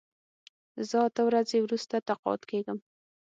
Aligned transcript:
زه 0.87 0.97
اته 1.07 1.21
ورځې 1.27 1.57
وروسته 1.61 1.95
تقاعد 2.09 2.41
کېږم. 2.51 2.77